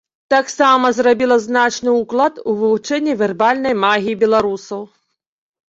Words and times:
Таксама 0.33 0.85
зрабіла 0.99 1.37
значны 1.43 1.93
ўклад 1.99 2.41
у 2.49 2.57
вывучэнне 2.63 3.13
вербальнай 3.21 3.79
магіі 3.85 4.19
беларусаў. 4.27 4.81